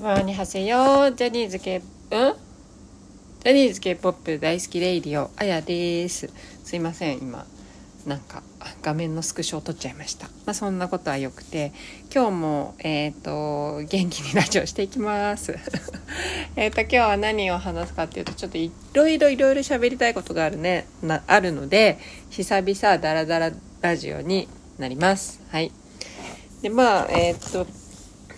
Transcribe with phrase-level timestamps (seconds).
[0.00, 1.82] ワニハセヨジャニーズ系、うん
[3.44, 6.30] ジャニーズ K-POP 大好きレイディオ、あやです。
[6.64, 7.44] すいません、今、
[8.06, 8.42] なんか
[8.80, 10.28] 画面のスクショを撮っちゃいました。
[10.46, 11.74] まあそんなことはよくて、
[12.10, 15.54] 今日も、えっ、と、元気にラジオしていきます。
[16.56, 21.98] えっと、今日は何を話すかっていうと、ちょっといろいろいろいろ喋りたいことがあるね、な、あるので、
[22.30, 24.48] 久々ダラダララジオに
[24.78, 25.42] なります。
[25.50, 25.70] はい。
[26.62, 27.66] で、まあ、えっ、と、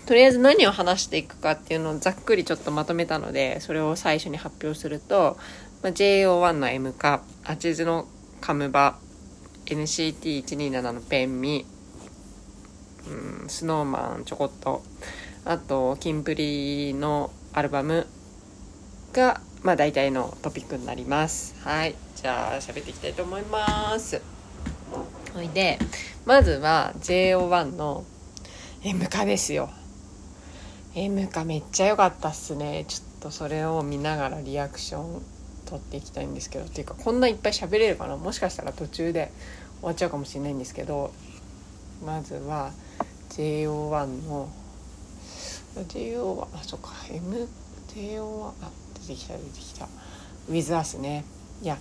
[0.06, 5.36] とりあえず何を話していくかっていうのをざっくりちょっとまとめたのでそれを最初に発表すると、
[5.82, 8.06] まあ、JO1 の M 化アチズの
[8.40, 8.98] カムバ
[9.66, 11.66] NCT127 のペンミ
[13.08, 14.82] うんスノーマンちょこっと
[15.44, 18.06] あとキンプリのアルバム
[19.12, 21.56] がまあ大体のトピックになります。
[21.64, 21.94] はい。
[22.14, 24.20] じゃあ喋っていきたいと思います。
[25.34, 25.78] ほいで
[26.24, 28.04] まずは JO1 の
[28.84, 29.70] M 化ですよ。
[30.96, 32.86] M かめっちゃ良かったっすね。
[32.88, 35.22] ちょっとそれを見ながらリアクション
[35.66, 36.64] 取っていきたいんですけど。
[36.64, 38.16] っていうかこんないっぱい喋れるかな？
[38.16, 39.30] もしかしたら途中で
[39.80, 41.12] 終わっちゃうかもしれないんですけど。
[42.04, 42.72] まずは
[43.30, 44.50] JO1 の
[45.76, 46.90] JO1 あそっか。
[47.08, 49.88] MJO1 あ出てきた出てきた。
[50.50, 51.24] WithUs ね。
[51.62, 51.78] いや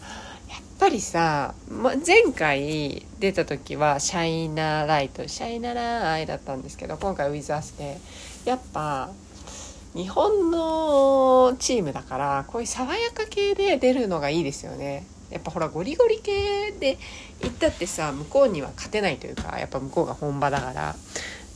[0.47, 7.97] やっぱりさ、ま、前回出た時はシャイナーライトシャイナーライだったんですけど今回 WithUs で
[8.45, 9.09] やっぱ
[9.95, 15.05] 日本のチームだからこういう爽やか系で出るのがいいですよね。
[15.31, 16.97] やっぱほらゴリゴリ系で
[17.41, 20.95] 行ったってさ向こうには勝てないというかやっぱ向こうが本場だから。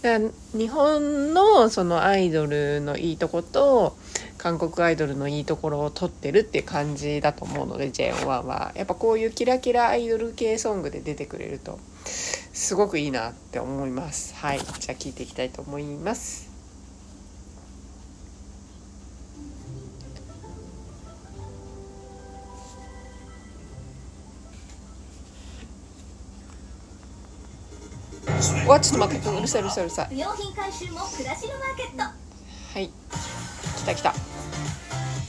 [0.02, 3.98] だから日本のそのアイドルのいいとこと
[4.38, 8.72] 韓国アイドルのいいところを取ってるって感じだと思うので JO1 は。
[8.76, 11.78] やっぱこういうキラキラアイドル系ソングで出てくれると
[12.54, 14.34] すごくいいなって思います。
[14.36, 14.60] はい。
[14.60, 16.49] じゃあ聞いていきたいと思います。
[28.68, 29.30] わちょっと待って。
[29.30, 30.08] うるさいうるさいうるさい。
[30.10, 32.04] 不用品回収も暮らしのマーケット。
[32.04, 32.90] はい。
[33.78, 34.14] 来た来た。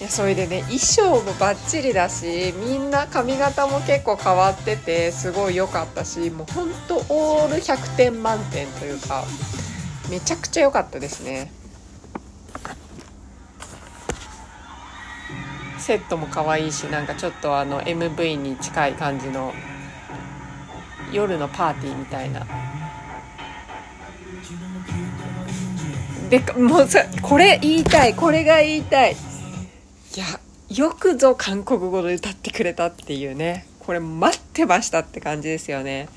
[0.00, 9.25] いやそれでね衣装もバッチリだしみんな髪型も結構変わっててすごい良かったしもうほんとオール100点満点というか
[10.09, 11.53] めちゃくちゃ良かったですね。
[15.78, 19.53] セットも可愛いしなんかちょっとあの MV に近い感じの
[21.12, 22.47] 夜のパーティーみたいな
[26.30, 29.12] でもうさこれ言いたいこれが言いたい。
[29.12, 29.16] い
[30.18, 30.24] や
[30.68, 33.66] よくぞ韓国語で歌ってくれたっていうね。
[33.80, 36.08] これ待ってましたって感じですよね。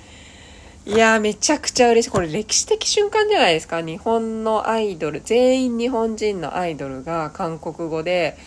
[0.85, 2.11] いやめちゃくちゃ嬉しい。
[2.11, 3.81] これ歴史的瞬間じゃないですか。
[3.81, 8.37] 日本のアイドル全員日本人のアイドルが韓国語で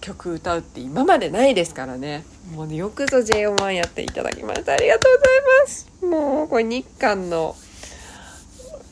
[0.00, 2.24] 曲歌うって今までないですからね。
[2.56, 4.72] もうよくぞ JO1 やっていただきました。
[4.72, 5.88] ありがとうございます。
[6.04, 7.54] もうこれ日韓の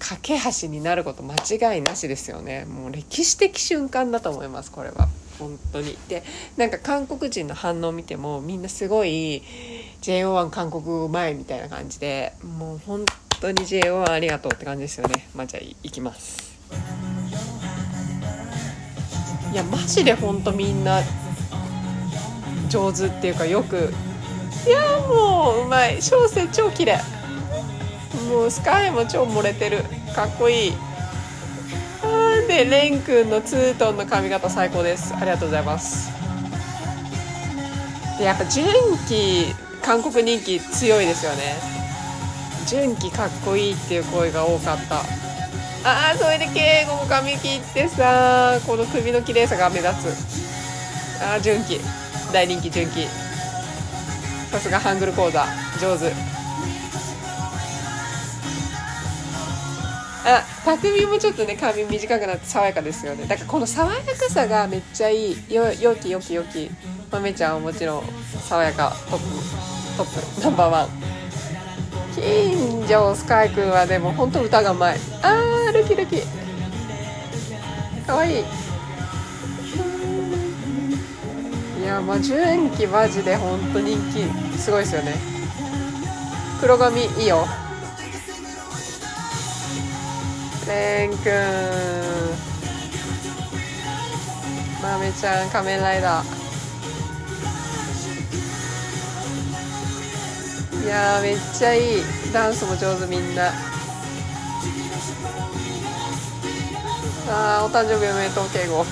[0.00, 1.34] 架け橋になること間
[1.74, 2.64] 違いなしですよね。
[2.64, 5.08] もう歴史的瞬間だと思いますこれは。
[5.38, 5.96] 本当に。
[6.08, 6.24] で
[6.56, 9.42] なんか韓国人の反応を見てもみんなすごい
[10.02, 13.04] JO1 韓国語うまいみたいな感じでもう本
[13.40, 15.28] 当に JO1 ありがとうって感じですよね。
[15.34, 16.58] まあじゃあいきます。
[19.52, 21.02] いやマジで本当みんな
[22.68, 23.92] 上手っていうかよく
[24.66, 26.00] いやもううまい。
[26.00, 27.19] 小生超綺麗。
[28.28, 29.84] もうスカイも超漏れてる。
[30.14, 30.72] かっこいい。
[32.02, 35.14] あでレン君のツートンの髪型最高です。
[35.14, 36.10] ありがとうございます。
[38.18, 38.66] でやっぱ純
[39.08, 41.54] 喜韓国人気強いですよね。
[42.66, 45.00] 純喜かっこいいっていう声が多かった。
[45.82, 51.22] あーそれで敬語も髪切ってさこの首の綺麗さが目立つ。
[51.22, 51.80] あー純喜。
[52.32, 53.06] 大人気純喜。
[54.50, 55.46] さすがハングル講座。
[55.80, 56.12] 上手。
[60.22, 63.26] あ、たくみもちょっとね髪短くなって爽やかですよね。
[63.26, 65.54] だからこの爽やかさがめっちゃいい。
[65.54, 66.70] よよきよきよき。
[67.10, 68.02] まめちゃんはもちろん
[68.48, 69.24] 爽やかトップ。
[69.96, 70.42] トップ。
[70.42, 70.88] ナンバーワン。
[72.14, 74.98] 金城スカイくんはでも本当歌がうまい。
[75.22, 76.22] あールキルキ。
[78.06, 78.44] かわいい。
[81.80, 85.14] いやまあ純喜マジで本当人気すごいですよね。
[86.60, 87.46] 黒髪いいよ。
[90.70, 91.32] レンくん
[94.80, 96.40] まめちゃん仮面ライダー。
[100.84, 102.02] いやめっちゃいい。
[102.32, 103.50] ダンスも上手みんな。
[107.32, 108.84] あーお誕生日おめでとう敬語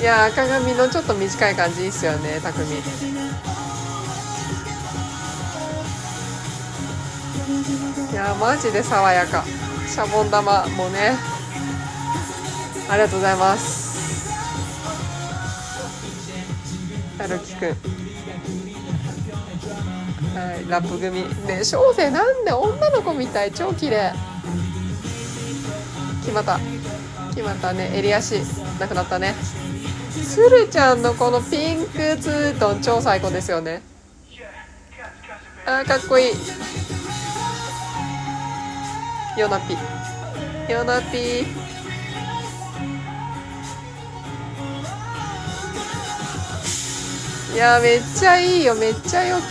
[0.00, 3.51] いやー鏡のちょっと短い感じいいっすよね匠。
[7.62, 9.44] いやーマジで爽やか。
[9.86, 11.12] シャボン玉もね。
[12.88, 14.30] ありがとうございます。
[17.18, 17.68] はるきくん。
[20.36, 21.22] はいラップ組。
[21.46, 23.52] ね小生なんで女の子みたい。
[23.52, 24.12] 超綺麗。
[26.22, 26.58] 決まった。
[27.30, 27.92] 決まったね。
[27.94, 28.40] 襟足。
[28.80, 29.34] なくなったね。
[30.10, 33.82] つるちゃんのこのピンクツートン超最高ですよね。
[35.64, 36.32] あーかっこいい。
[39.38, 39.76] ヨナピ。
[40.72, 41.44] ヨナピ。
[47.54, 48.74] いやめっちゃいいよ。
[48.74, 49.42] めっちゃ良き。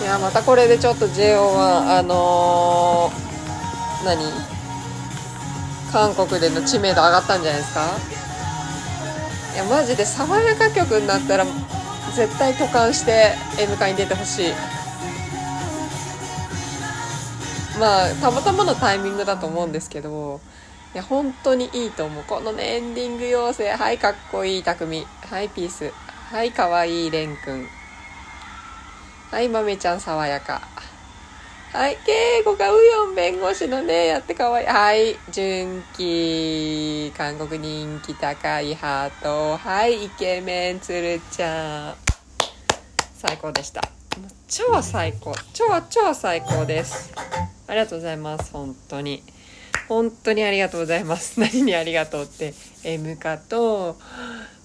[0.00, 4.18] いやまたこれでちょっと JO1 あのー、何？
[5.92, 7.80] 韓国での知名度上がったんじゃないですか？
[9.54, 11.44] いやマジで爽やか曲になったら
[12.14, 14.52] 絶対渡韓して M 会に出てほしい。
[17.78, 20.40] まあたまたまのタイミングだと思うんですけど
[20.94, 22.24] いや本当にいいと思う。
[22.24, 25.92] このねエンディング要請はいかっこいい匠はいピース。
[26.30, 27.66] はいかわいい蓮くん
[29.30, 30.60] はい豆ちゃん爽やか。
[31.72, 34.64] はい敬語がウヨン弁護士のねやってかわい。
[34.64, 39.56] いはい純喜韓国人気高いハート。
[39.58, 41.94] はいイケメンつるちゃん。
[43.14, 43.82] 最高でした。
[44.48, 45.34] 超最高。
[45.52, 47.12] 超超最高です。
[47.66, 49.22] ありがとうございます本当に。
[49.88, 51.38] 本当にありがとうございます。
[51.38, 53.96] 何にありがとうって M カと。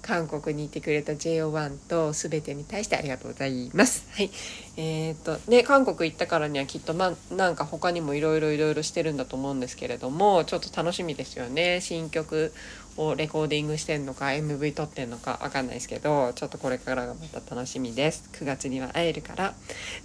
[0.04, 4.06] 韓国にいてくれた JO1 と全てに対してありがとうございます。
[4.12, 4.30] はい。
[4.76, 11.80] えーっと、ね、韓国行ったからにはきっと、まあ、なんか他にもいろいろいろいろしてるんだと思うんですけれども、ちょっと楽しみですよね。
[11.80, 12.54] 新曲
[12.98, 18.30] をレコーディングしてんのか、MV 撮ってんのかわかんないですけど、ちょっとこれからがまた楽しみです。
[18.34, 19.54] 9月には会えるから、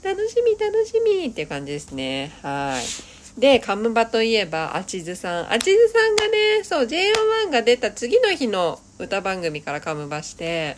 [0.05, 2.33] 楽しみ楽しみっていう感じですね。
[2.43, 3.41] はい。
[3.41, 5.53] で、カムバといえば、あちずさん。
[5.53, 10.77] あちずさんがね、そう、JO1 が出た次の日の歌番組からカムバして、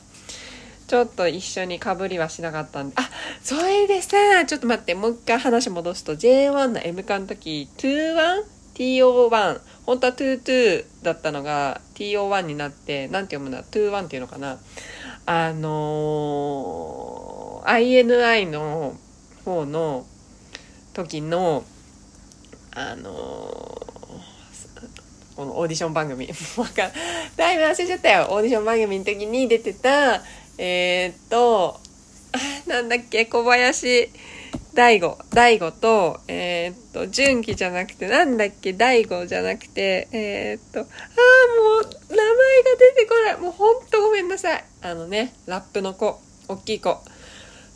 [0.87, 3.09] ちょっと一緒にかぶりはしなかったんで、あ、
[3.43, 9.61] それでさ、ちょっと待って、もう一回話戻すと、J1 の M カの時、21?TO1。
[9.87, 14.59] 本当は22だったのが TO1 になって、なんて読むんだ ?21 っていうのかな？
[15.27, 18.97] あのー、INI の
[19.45, 20.07] 方の
[20.93, 21.65] 時の、
[22.73, 23.80] あのー
[25.41, 26.29] このオーディション番組。
[26.59, 26.91] わか
[27.35, 28.27] だいぶ忘れちゃったよ。
[28.29, 30.23] オーディション番組の時に出てた
[30.59, 31.81] えー、っと
[32.33, 34.11] あなんだっけ小林
[34.75, 35.17] 大悟。
[35.33, 43.37] 大悟とえー、っと純喜じゃなくてなんだっけ大悟じゃなくてえー、っとああもう名前が出てこない。
[43.39, 44.65] もうほんとごめんなさい。
[44.83, 46.21] あのねラップの子。
[46.49, 46.91] 大きい子。
[46.91, 47.01] あ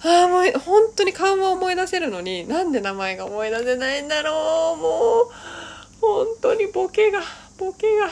[0.02, 4.82] あもう本当に顔は思い出せるのになんで名前が思い出せないんだろう。
[4.82, 5.32] もう
[6.02, 7.22] 本当にボケが。
[7.58, 8.08] ボケが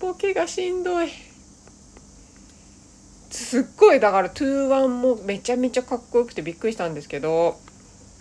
[0.00, 1.08] ボケがしんどい。
[3.30, 7.58] すっごいだから21もめちゃめちゃかっこよくてびっくりしたんですけど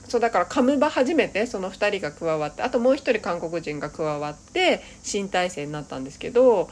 [0.08, 6.70] そうだからカムバ初めてその2人が加わってあともう1人韓国人が加わって新体制になったんですけど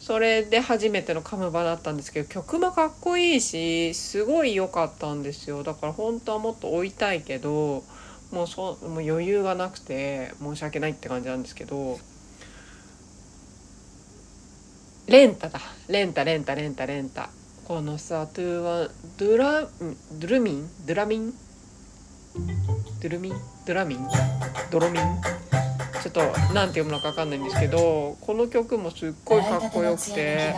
[0.00, 5.64] それで初めてのカムバだったんですけど曲もかっこいいしすごい良かったんですよ。
[5.64, 7.82] だから本当はもっと追いたいけど
[8.30, 11.98] もうそもう余裕がなくて申し訳ないって感じなんですけど
[15.06, 15.60] レンタだ。
[15.88, 17.30] レンタレンタレンタレンタ。
[17.64, 20.68] このさトゥーワンドゥラドゥルミン？
[20.84, 21.32] ドゥラミン？
[23.00, 23.32] ドゥルミン？
[23.32, 24.00] ドゥラミン？
[24.72, 25.02] ドロミン？
[26.02, 26.20] ちょっと
[26.52, 30.54] なんて読むのか分かんないんですけどこの曲もすっごいかっこよくて。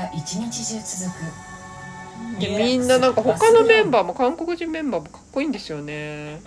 [2.40, 6.40] でみんななんか他のメンバーも韓国人メンバーもかっこいいんですよね。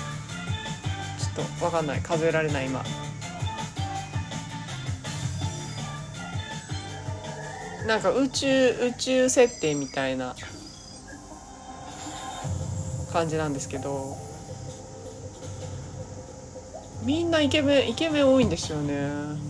[1.39, 2.01] ょっとわかんない。
[2.01, 2.83] 数えられない今。
[7.85, 10.35] なんか宇宙宇宙設定みたいな
[13.13, 14.17] 感じなんですけど
[17.03, 19.45] みんなイケメンイケメン多いんですよね。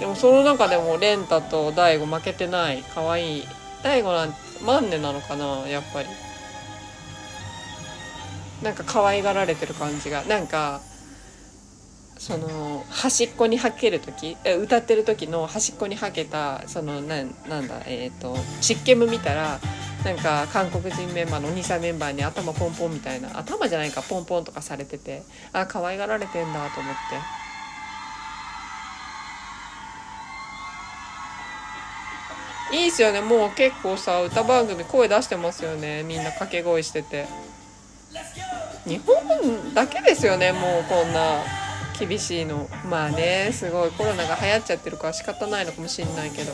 [0.00, 3.48] でもその中でもレンタと大悟負けてない可愛い
[3.82, 6.08] 大悟なんてマンネなのかなやっぱり。
[8.62, 10.24] なんか可愛がられてる感じが。
[10.24, 10.80] なんか
[12.18, 19.60] その端っこにはける時歌ってる時の端っこにはけたそのなんなんだえっ、と湿気ム見たら
[20.04, 27.46] なんか韓国人メンバーのお兄さんメンバーに頭ポンポンみたいな頭じゃないかポンポンとかされててあ可愛がられてんだと思って。
[32.72, 33.20] いいっすよね。
[33.20, 36.02] もう結構さ歌番組声出してますよね。
[36.02, 37.26] みんな掛け声してて。
[38.86, 41.65] 日本だけですよねもうこんな。
[41.98, 42.68] 厳しいの。
[42.88, 43.90] まあねすごい。
[43.90, 46.52] コロナが流行っちゃってるから仕方ないのかもしんないけど。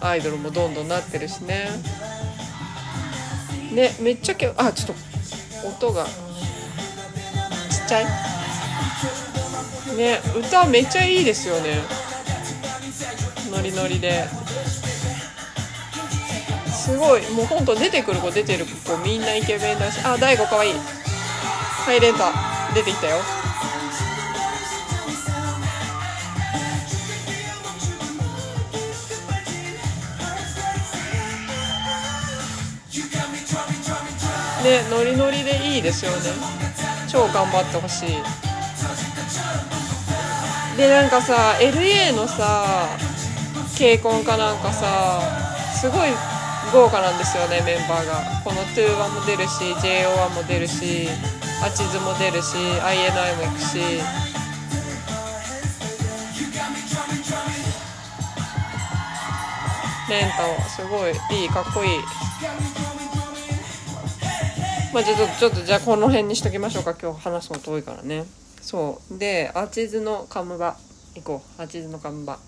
[0.00, 1.68] アイドルもどんどんなってるしね。
[3.72, 4.96] ねめっちゃけあちょっ
[5.62, 6.04] と音が。
[6.04, 6.12] ちっ
[7.88, 8.04] ちゃい。
[9.96, 11.80] ね歌めっちゃいいですよね。
[13.50, 14.28] ノリノリで。
[16.72, 17.30] すごい。
[17.32, 20.00] もうほんと出てくる子出てる子みんなイケメンだし。
[20.04, 20.74] あ大悟かわいい。
[20.74, 22.32] はいレンタ
[22.74, 23.37] 出てきたよ。
[34.68, 36.18] ねノリノリでいいですよね。
[37.08, 38.08] 超頑張ってほしい。
[40.76, 42.86] でなんかさ LA のさ
[43.76, 45.20] k コンかなんかさ
[45.80, 46.10] すごい
[46.72, 48.42] 豪華なんですよねメンバーが。
[48.44, 51.08] この21も出るし JO1 も出るし
[51.64, 53.78] アチズも出るし INI も行くし。
[60.10, 61.90] レンタはすごいいいかっこいい。
[64.92, 66.94] まあちょっとちょっとじゃあこの辺にしときましょうか。
[66.94, 68.24] 今日話すの遠いからね。
[68.62, 69.18] そう。
[69.18, 70.78] でアチズのカムバ。
[71.14, 71.62] 行こう。
[71.62, 72.38] アチズのカムバ。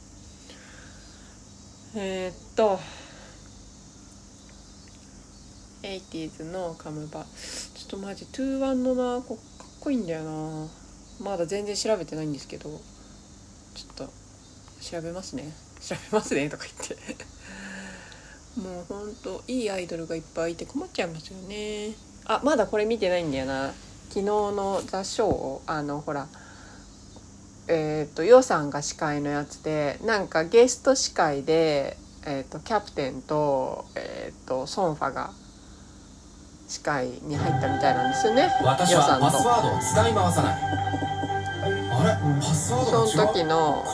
[1.97, 2.79] えー、っと。
[5.83, 7.27] 80s のカムバ。
[7.75, 10.69] ちょっとマジ21のなこかっこいいんだよな。
[11.21, 12.71] まだ全然調べてないんですけど。
[13.75, 14.11] ちょっと
[14.81, 15.53] 調べますね。
[15.81, 16.97] 調べますねとか言って。
[18.61, 21.93] もうほんといいアイドルがいっぱいいて困っちゃいますよね。
[22.31, 23.73] あまだこれ見てないんだよな。
[24.11, 26.29] 昨日の「ザ・ショー」あのほら
[27.67, 35.33] えっ、ー、とヨさんが司会のやつでなんかゲスト司会で、えーと、キャプテンと,、えーと、ソンファが
[36.69, 38.49] 司会に入ったみたいなんですよね。
[38.63, 40.63] 私はパスワードを使い回さない。
[40.63, 42.41] あれ？
[42.41, 43.85] パスワードその時の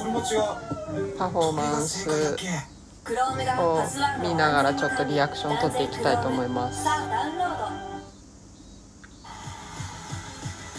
[1.16, 2.36] パフォーマンス
[3.58, 3.82] を
[4.20, 6.84] 見ながらちょっとリアクション取っていきたいと思います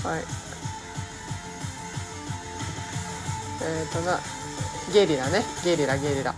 [0.04, 0.24] はい。
[3.64, 4.20] えっ、ー、とな
[4.94, 5.44] ゲリラね。
[5.64, 6.34] ゲリラゲリラ。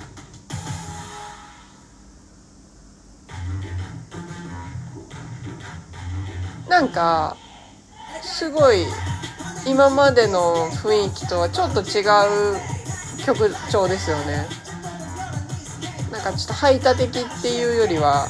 [6.68, 7.36] なんか
[8.22, 8.86] すごい
[9.68, 14.48] 今までの雰囲気とはちょっと違う曲調ですよね。
[16.12, 18.28] なんかちょっと排他的っていうよりは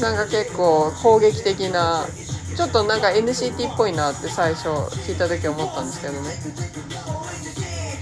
[0.00, 2.04] なんか結構攻撃的な
[2.56, 6.30] ちょっとなんか NCT っぽいなって最初聞いた時思ったんですけどね。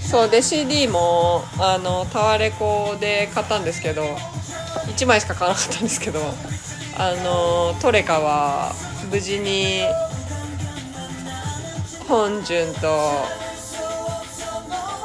[0.01, 4.03] そうで CD もあのタワレコで買ったんですけど
[4.97, 6.19] 1枚しか買わなかったんですけど
[6.97, 8.73] あのトレカは
[9.09, 9.83] 無事に
[12.09, 12.89] 本順と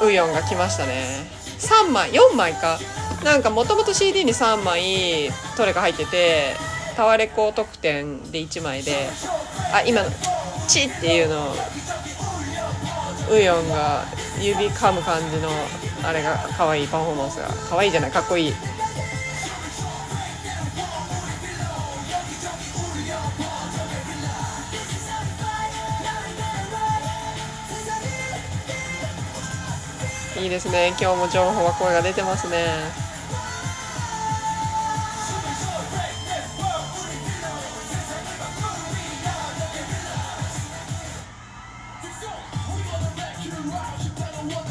[0.02, 1.30] ウヨンが来ましたね。
[1.58, 2.78] 3枚4枚か。
[3.24, 6.54] なんかもともと CD に3枚トレカ入ってて
[6.96, 9.08] タワレコ特典で1枚で
[9.72, 10.10] あ今の
[10.66, 11.54] 「チ」っていうの
[13.30, 14.04] ウヨンが
[14.40, 15.50] 指噛む感じの
[16.02, 18.54] あれが可愛いパフォーマンスが可愛いじゃないかっこいい。
[30.38, 30.94] いいですね。
[31.00, 33.05] 今日も情報は声が出てますね。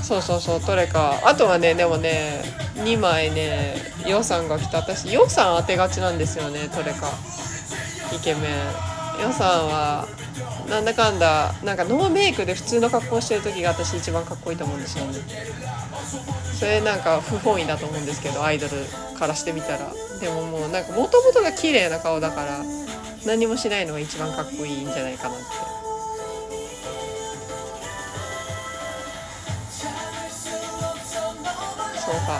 [0.05, 1.19] そうそうそうトレカ。
[1.27, 2.43] あとはねでもね
[2.75, 4.77] 2枚ね予算が来た。
[4.77, 7.09] 私予算当てがちなんですよねトレカ。
[8.15, 8.41] イケメ
[9.19, 9.23] ン。
[9.23, 10.07] ヨさんは
[10.69, 15.19] なんだかんだなんかノーメイクで普通の格好してる時が私一番かっこいいと思うんですよね。
[16.53, 18.73] それなんか不本意だと思うんですけどアイドル
[19.17, 19.91] からしてみたら。
[20.21, 22.59] でももうなんかもともとが綺麗な顔だから
[23.25, 25.74] 何もしないのが一番かっこいいんじゃないかなって。
[32.05, 32.39] そうか。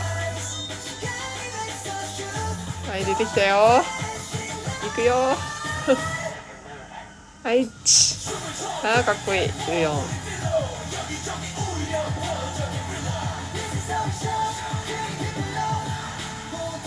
[2.91, 3.83] はい出てきたよ。
[4.83, 5.15] 行くよ。
[7.43, 8.29] はいち。
[8.83, 9.49] あーかっこいい。
[9.49, 10.25] 14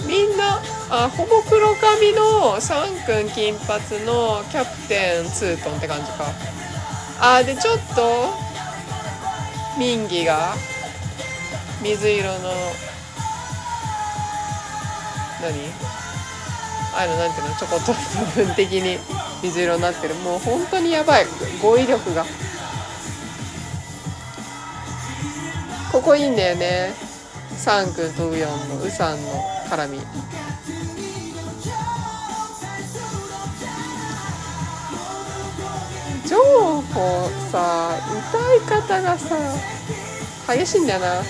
[0.07, 6.33] みんなあほぼ黒髪のサン君金髪のキャプテンツートンって感じか。
[7.21, 8.33] あでちょっと
[9.77, 10.55] ミンギが。
[11.83, 12.51] 水色の。
[15.41, 15.55] 何？
[16.97, 17.55] あのなんていうの？
[17.57, 17.93] ちょこっと
[18.43, 18.99] 部分的に
[19.43, 20.15] 水色になってる。
[20.17, 21.27] もう本当にやばい。
[21.63, 22.25] 語彙力が。
[25.93, 26.93] ここいいんだよね。
[27.57, 29.29] サン君とウヨンのウさんの
[29.71, 30.01] 絡み。
[36.27, 37.97] 情報さ
[38.31, 39.37] 歌い方がさ
[40.47, 41.23] 激しいんだよな。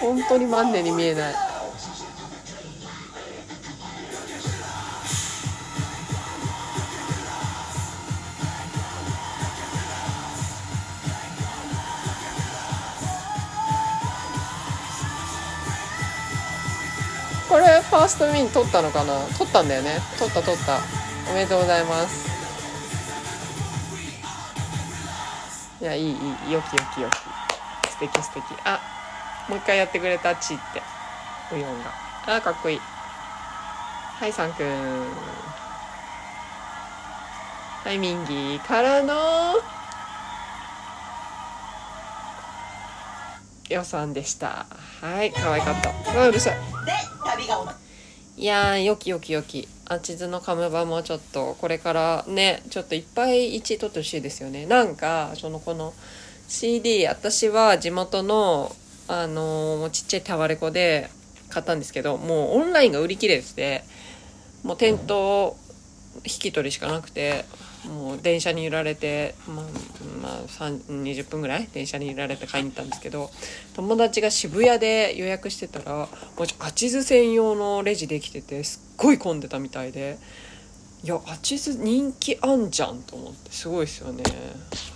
[0.00, 1.34] 本当に万年に見えない。
[17.48, 19.18] これファーストウィン取ったのかな？
[19.36, 19.98] 取ったんだよね。
[20.18, 20.78] 取った取った。
[21.30, 22.30] おめでとうございます。
[25.82, 26.12] いやいいいい。
[26.12, 26.16] よ
[26.46, 26.62] きよ
[26.94, 27.16] きよき。
[27.90, 28.44] 素敵素敵。
[28.64, 28.80] あ
[29.50, 30.80] もう一回やってくれたチって。
[31.52, 31.92] ウヨンが
[32.36, 32.78] あかっこいい。
[32.78, 34.66] はいサンくん。
[37.82, 39.56] はいミンギーからの
[43.68, 44.66] 予算でした。
[45.00, 45.90] はい可愛かった。
[46.22, 46.54] あうるさい。
[46.54, 46.92] で
[47.24, 47.74] 旅が終わ
[48.36, 49.66] いやーよきよきよき。
[49.88, 54.66] あちずのカムバもちょっとこれからねちょっといっぱい1位取ってほしいですよね。
[54.66, 55.92] なんかそのこの
[56.46, 58.76] CD 私は地元の
[59.12, 61.10] あのーちっちゃいタワレコで
[61.48, 63.82] 買ったんですけどもうオンラインが売り切れてて
[64.62, 65.56] もう店頭
[66.24, 67.44] 引き取りしかなくて
[67.86, 69.64] もう電車に揺られて、まあ
[70.22, 73.30] まあ、20分ぐらい電車に揺られて買いに行ったんですけど
[73.74, 76.08] 友達が渋谷で予約してたらもう
[76.60, 80.18] アチズ専用のレジできててすっごい混んでたみたいで
[81.02, 84.22] いやアチズ人気あんじゃんと思ってすごいですよね。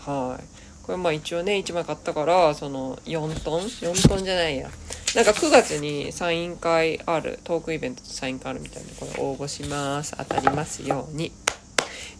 [0.04, 0.44] はい。
[0.84, 4.68] これまあ一応ね1枚買ったからその4トン？4トンじゃないや。
[5.14, 10.14] なんか9月にサイン会あるトークイベントとサイン会あるみたいでこれ応募します。
[10.16, 11.32] 当たりますように。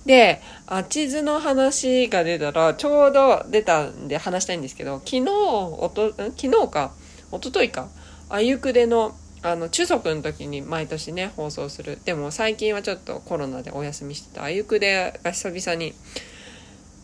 [0.07, 6.92] で、あちずの話が出たら、ちょうど出たんで話したいんですけど、昨日、おと、昨日か、
[7.33, 7.88] 一昨日か、
[8.29, 11.98] あゆくでの、あの、中足の時に毎年ね、放送する。
[12.05, 15.94] でも最近はちょっとコロナでお休みしてた、あゆくでが久々に、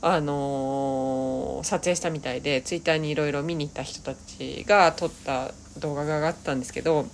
[0.02, 7.06] あのー撮影したみたいで、ツイッターにいろいろ見に行った人たちが撮った動画が上がったんですけど、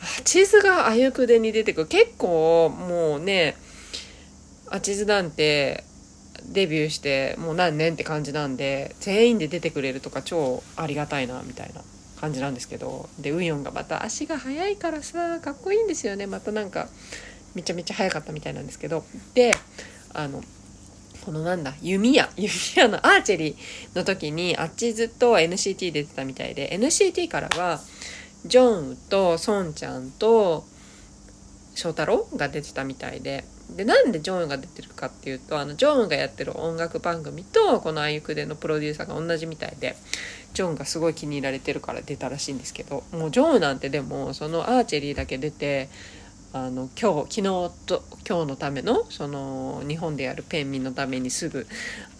[0.00, 1.86] あちずがあゆくでに出てくる。
[1.88, 3.56] 結構もうね、
[4.70, 5.84] アチズなんて
[6.44, 11.82] デビューしてもう何年って感じなんで全員で出てくれるとか超ありがたいなみたいな
[12.20, 16.88] 感じなんですけどでウヨンがまた足が速いからさかっこいいんですよねまたなんか
[17.54, 19.52] めちゃめちゃ速かったみたいなんですけどで
[20.14, 20.42] あの
[21.28, 27.82] このなんだ弓矢 弓矢のアーチェリーの時にアチズと NCT 出てたみたいで NCT からは
[28.46, 30.64] ジョンウとソンちゃんと
[31.74, 39.96] 翔太郎が出てたみたいででなんでジョンが出てるかっていうとあのジョンがやってる音楽番組とこの「あゆくで」のプロデューサーが同じみたいで
[40.54, 45.90] ジョンがすごい気に入られてるから出たらしいんですけどもうジョンウなんてでもそのアーチェリーだけ出て
[46.52, 47.42] あの今日昨日
[47.86, 51.66] と今日のためのその日本でやるペンミンのためにすぐ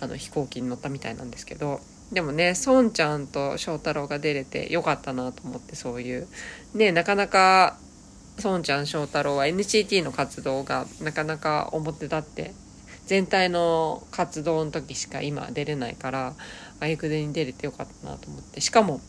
[0.01, 1.81] あの飛行機に乗ったみたいなんですけど
[2.12, 6.27] でもねソンちゃんと翔太郎が出れてよかったなと思ってそういう。
[6.75, 7.79] ねなかなか
[8.45, 12.53] 孫ちゃん翔太郎は NCT の活動がなかなか表立って
[13.07, 16.35] 全体の活動の時しか今出れないから
[16.81, 18.61] あゆくでに出れてよかったなと思って。
[18.61, 19.01] しかも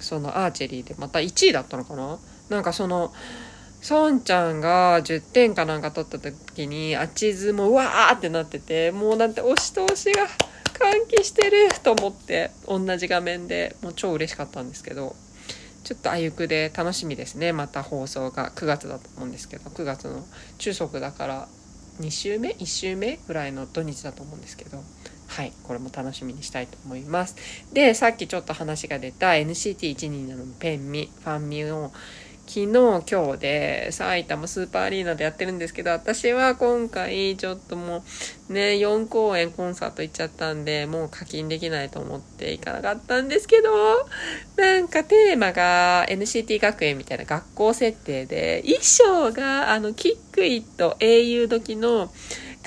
[0.00, 2.18] そのアーチェリーでまた1位だったのかな？
[2.48, 3.12] なんかその
[3.88, 10.26] 孫ちゃんが10点かなんか取った時にあちずもうわーってなっててもうなんて押し通しが
[10.78, 15.14] 歓喜してると思って同じ画面でもう超嬉しかったんですけど
[15.84, 17.52] ちょっとあゆくで楽しみですね。
[17.52, 20.22] また放送が9月だと思うんですけど9月の
[20.58, 21.48] 中足だから
[22.00, 24.82] 2週目？1週目ぐらいの土日だと思うんですけど
[25.28, 27.36] はいこれも楽しみにしたいと思います。
[27.72, 31.90] でさっきちょっと話が出た NCT127 のペンミファンミを
[32.48, 33.02] 昨日今
[33.34, 38.02] 日で埼玉スーパーアリーナでやってるんですけど私は今回ちょっとも
[38.48, 43.70] うね4公演コンサート行っちゃったんでもう課金できないと思って行かなかったんですけど
[44.56, 52.10] なんかテーマが NCT 学園みたいな学校設定で衣装があのキックイット英雄時の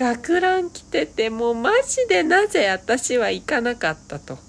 [0.01, 4.39] 学ラン着ててもうマジでなぜ私は行かなかったと。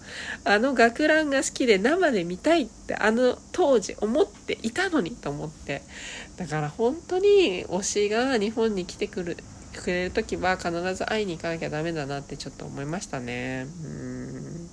[0.44, 5.82] あの学ランが好きで生で見たいってあの当時思っていたのにと思って。
[6.38, 9.36] だから本当に推しが日本に来てくる
[9.74, 13.66] くれる時は必ず会いに行かなきゃダメだなってちょっと思いましたね。
[13.84, 14.70] うん。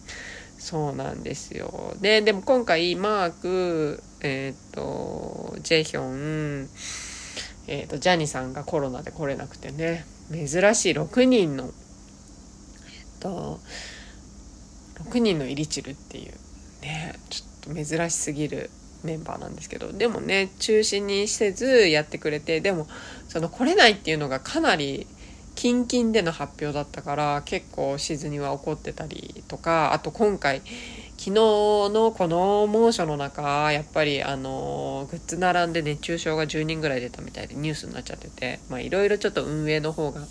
[0.57, 1.93] そうなんですよ。
[1.99, 6.69] ででも今回マークえっ、とジェヒョン
[7.71, 10.03] えーと、ジャニーさんがコロナで来れなくてね。
[10.31, 11.71] 珍しい6人のえっ、
[13.19, 13.59] と
[15.05, 16.33] 6人のイリチルっていう
[16.81, 18.71] ねちょっと珍しすぎる
[19.03, 19.93] メンバーなんですけど。
[19.93, 22.87] でもね中止にせずやってくれてでも
[23.27, 25.05] その来れないっていうのがかなり
[25.53, 30.63] 近々での発表だったから結構シズには怒ってたりとかあと今回
[31.19, 40.21] 昨日のこの猛暑の中やっぱりあのグッズ並んで熱中症が10人ぐらい出たみたいでニュースになっちゃっててまあいろいろちょっと運営の方が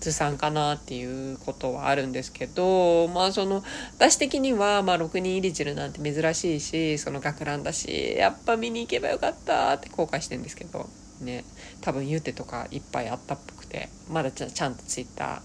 [0.00, 3.64] ずさんかなっていうことはあるんですけどまあその
[3.96, 10.90] 私的にはまあ6人入り汁なんて珍しいしその学ランだしやっぱ見に行けばよかったって後悔してんですけど。
[11.24, 11.44] ね
[11.80, 15.42] 多分ユーテとかいっぱいあったっぽくてまだちゃんとツイッタ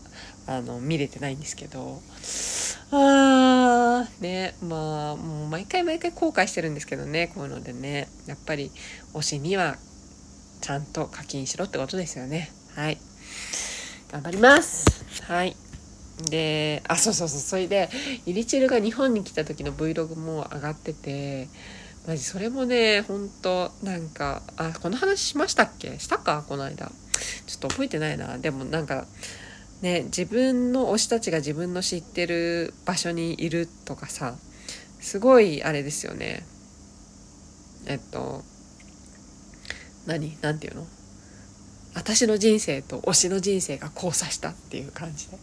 [0.48, 2.02] ーあの見れてないんですけど
[2.92, 8.72] あーねまあもう毎回毎回後悔してるんですけどねこういうのでねやっぱり
[9.14, 9.78] 推しには
[10.62, 12.52] ちゃんと課金しろってことですよね。
[12.76, 12.98] はい。
[14.12, 15.06] 頑張ります。
[15.24, 15.56] はい。
[16.30, 17.40] であそうそうそう。
[17.40, 17.90] それで
[18.26, 21.48] イリチェルが日本に来た時の Vlog も上がってて
[22.10, 26.00] マジそれもねほんとなんかあこの話しましたっけ？
[26.00, 26.44] したか？
[26.50, 26.92] この間。
[27.46, 28.40] ちょっと覚えてないな。
[28.40, 29.06] でもなんか
[29.84, 34.36] ね、自分の推したちが自分の知ってる場所にいるとかさ
[35.00, 36.44] すごいあれですよね。
[37.86, 38.42] えっと
[40.08, 40.36] 何？
[40.42, 40.88] 何て言うの？
[41.94, 45.38] 私の人生と推しの人生が交差したっていう感じで。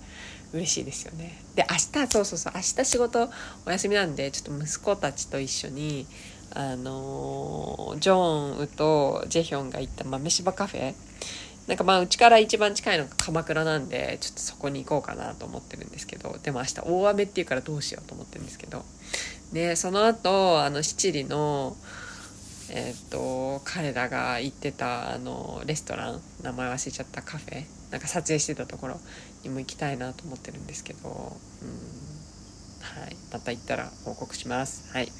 [0.53, 1.43] 嬉しいですよね。
[1.57, 3.29] で明日そうそうそう明日仕事
[3.67, 6.07] お休みなんでちょっと息子たちと一緒に
[6.53, 10.95] あのジョンウとジェヒョンが行った豆柴カフェ。
[11.67, 18.85] なんかまあうちから一番近いのが鎌倉なんでちょっとそこに行こうかなと思ってるんですけどでも明日大雨っていうからどうしようと思ってるんですけど。
[19.53, 21.77] でその後あの七里の
[22.69, 29.01] えっ、と彼らが行ってたあのレストラン名前忘れちゃったカフェなんか撮影してたところ
[29.43, 31.17] にも行きたいなと思ってるんですけど、うん。
[32.81, 34.93] はい、また行ったら報告します。
[34.93, 35.13] はい。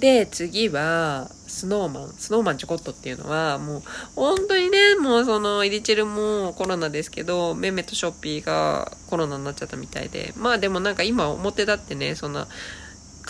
[0.00, 2.08] で、次は、スノーマン。
[2.16, 3.82] スノーマンちょこっとっていうのは、もう、
[4.16, 12.48] 本当にね、もうその、イリチェルもコロナですけど、メメとショッピーがコロナになっちゃったみたいで、まあでもなんか今表だってね、そんな、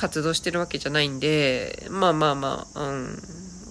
[0.01, 3.19] 活動してるわけじゃないんで、まあまあまあ、うん、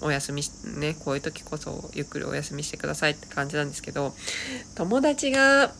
[0.02, 0.42] お休み
[0.78, 4.14] ね、こういう時こそゆっくりお休みしてくださいって感じなんですけど、
[4.76, 5.72] 友達が、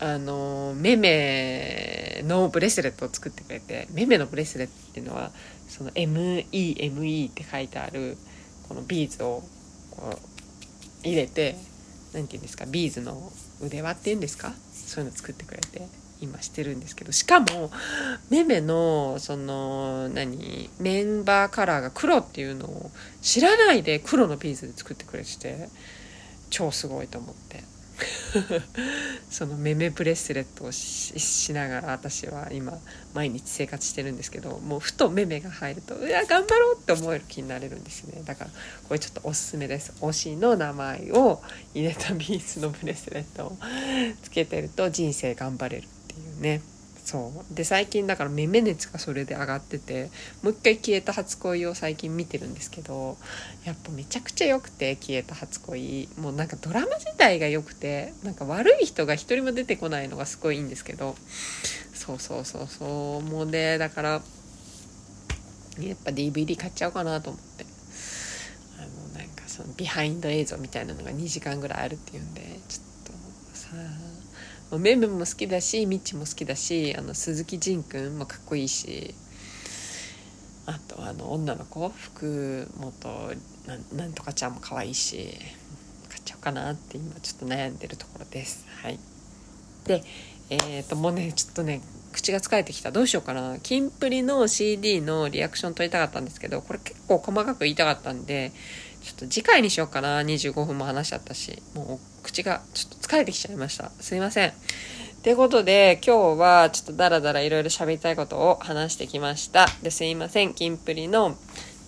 [0.00, 5.30] あの、メメのブレスレットを作ってくれて、メメのブレスレットっていうのは、
[5.68, 8.16] その MEME って書いてある
[8.68, 9.42] このビーズを
[9.92, 11.56] こう入れて
[12.12, 13.32] 何て言うんですかビーズの
[13.62, 14.52] 腕輪っていうんですか？
[14.72, 15.86] そういうの作ってくれて
[16.20, 17.70] 今してるんですけどしかも
[18.30, 22.90] メメのその何メンバーカラーが黒っていうのを
[23.22, 25.68] 知らないで黒のビーズで作ってくれてて
[26.50, 27.69] 超すごいと思って。
[29.30, 32.78] そのメメブレスレットをしながら私は今
[33.14, 38.22] 毎日生活してるんですけどもうふとメメが入るとうわ頑張ろうって思える気になれるんですね。
[38.24, 38.50] だから
[38.88, 39.92] これちょっとおすすめです。
[40.00, 41.42] 推しの名前を
[41.74, 43.58] 入れたビーズのブレスレットを
[44.22, 46.60] つけてると人生頑張れるっていうね。
[47.04, 47.54] そう。
[47.54, 50.10] で最近だからめめ熱がそれで上がってて
[50.42, 53.16] もう一回消えた初恋を最近見てるんですけど
[53.64, 56.08] やっぱめちゃくちゃ良くて消えた初恋。
[56.18, 61.16] もうなんかドラマ自体が良くてなんか悪い人が一人も出てこないのがすごいいいんですけど。
[61.94, 63.22] そうそうそうそう。
[63.22, 64.22] もうねだからやっ
[66.04, 67.66] ぱ DVD 買っちゃおうかなと思って。
[68.78, 73.12] あのなんかそのビハインド映像みたいなのが2時間ぐらいあるっていうんでちょっと
[73.56, 74.09] さあ。
[74.78, 79.14] メンメも好きだしミッチも好きだしあの鈴木仁くんもかっこいいし
[80.66, 83.34] あとあの女の子福本
[83.66, 85.34] なんなんとかちゃんも可愛いし
[86.08, 88.66] 買っちゃおうかなって今ちょっと悩んでるところです。
[88.82, 88.98] はい。
[89.86, 90.04] で
[90.50, 91.80] えっ、ともうねちょっとね
[92.12, 92.92] 口が疲れてきた。
[92.92, 93.58] どうしようかな。
[93.60, 98.52] キンプリの CD のリアクション取りたかったんですけどこれ結構細かく言いたかったんで
[99.02, 100.20] ちょっと次回にしようかな。
[100.20, 101.62] 25分も話しちゃったし。
[101.74, 103.90] もう口がちょっと疲れてきちゃいました。
[104.00, 104.52] すいません。
[105.22, 109.66] ということで今日はちょっとダラダラいろいろ喋りたいことを話してきました。
[109.82, 110.54] ですいません。
[110.54, 111.36] キンプリの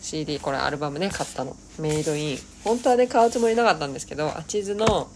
[0.01, 1.57] CD これアルバムね買ったの。
[1.79, 2.39] メイドイン。
[2.65, 5.11] 本当はね買うつもりなかったんですけどアチズの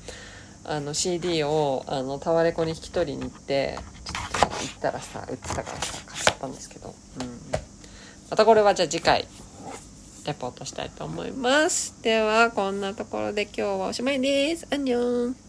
[0.64, 6.94] あの CD をあのタワレコに引き取りに行ってちょっと行ったらさ売ってたからさ買っちゃったんですけど。
[7.20, 7.40] うん。
[8.30, 9.28] またこれはじゃあ次回。
[10.26, 12.02] レポートしたいと思います。
[12.02, 14.66] ではこんなところで今日はおしまいです。
[14.72, 15.45] アンニョン。